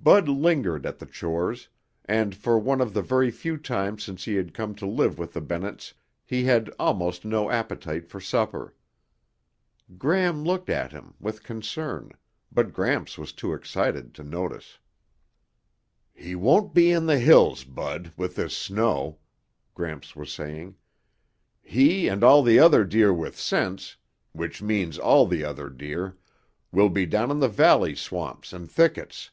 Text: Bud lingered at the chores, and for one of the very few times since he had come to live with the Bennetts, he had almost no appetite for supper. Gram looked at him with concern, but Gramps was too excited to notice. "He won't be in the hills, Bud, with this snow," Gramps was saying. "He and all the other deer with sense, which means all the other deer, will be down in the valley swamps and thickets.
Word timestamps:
Bud 0.00 0.26
lingered 0.26 0.86
at 0.86 0.98
the 0.98 1.04
chores, 1.04 1.68
and 2.06 2.34
for 2.34 2.58
one 2.58 2.80
of 2.80 2.94
the 2.94 3.02
very 3.02 3.30
few 3.30 3.58
times 3.58 4.02
since 4.04 4.24
he 4.24 4.36
had 4.36 4.54
come 4.54 4.74
to 4.76 4.86
live 4.86 5.18
with 5.18 5.34
the 5.34 5.40
Bennetts, 5.42 5.92
he 6.24 6.44
had 6.44 6.70
almost 6.78 7.26
no 7.26 7.50
appetite 7.50 8.06
for 8.08 8.18
supper. 8.18 8.74
Gram 9.98 10.44
looked 10.44 10.70
at 10.70 10.92
him 10.92 11.12
with 11.20 11.42
concern, 11.42 12.12
but 12.50 12.72
Gramps 12.72 13.18
was 13.18 13.34
too 13.34 13.52
excited 13.52 14.14
to 14.14 14.24
notice. 14.24 14.78
"He 16.14 16.34
won't 16.34 16.72
be 16.72 16.90
in 16.90 17.04
the 17.04 17.18
hills, 17.18 17.64
Bud, 17.64 18.10
with 18.16 18.36
this 18.36 18.56
snow," 18.56 19.18
Gramps 19.74 20.16
was 20.16 20.32
saying. 20.32 20.76
"He 21.60 22.08
and 22.08 22.24
all 22.24 22.42
the 22.42 22.58
other 22.58 22.82
deer 22.84 23.12
with 23.12 23.38
sense, 23.38 23.96
which 24.32 24.62
means 24.62 24.96
all 24.98 25.26
the 25.26 25.44
other 25.44 25.68
deer, 25.68 26.16
will 26.72 26.88
be 26.88 27.04
down 27.04 27.30
in 27.30 27.40
the 27.40 27.48
valley 27.48 27.94
swamps 27.94 28.54
and 28.54 28.70
thickets. 28.70 29.28